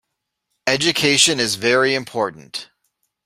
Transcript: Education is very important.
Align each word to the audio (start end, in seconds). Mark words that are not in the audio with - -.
Education 0.65 1.39
is 1.39 1.53
very 1.57 1.93
important. 1.93 2.71